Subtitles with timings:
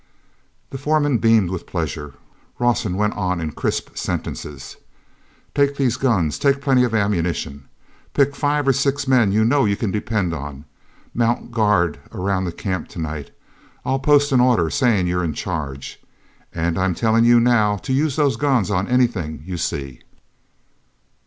[0.71, 2.15] The foreman beamed with pleasure:
[2.57, 4.77] Rawson went on in crisp sentences:
[5.53, 6.39] "Take these guns.
[6.39, 7.65] Take plenty of ammunition.
[8.15, 10.65] Pick five or six men you know you can depend on.
[11.13, 13.29] Mount guard around this camp to night.
[13.85, 18.37] I'll post an order saying you're in charge—and I'm telling you now to use those
[18.37, 20.01] guns on anything you see.